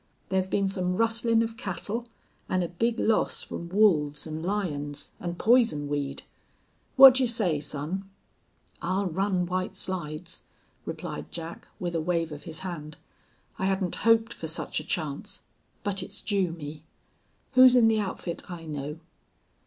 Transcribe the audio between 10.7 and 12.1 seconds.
replied Jack, with a